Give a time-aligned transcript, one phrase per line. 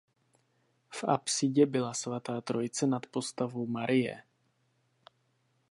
[0.89, 4.23] V apsidě byla Svatá trojice nad postavou Marie.